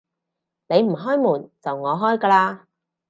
[0.67, 2.61] 你唔開門，就我開㗎喇